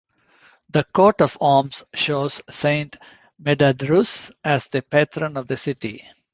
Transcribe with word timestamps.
The 0.71 0.83
coat 0.83 1.21
of 1.21 1.37
arms 1.39 1.83
shows 1.93 2.41
Saint 2.49 2.97
Medardus 3.39 4.31
as 4.43 4.65
the 4.65 4.81
patron 4.81 5.37
of 5.37 5.45
the 5.47 5.57
city. 5.57 6.03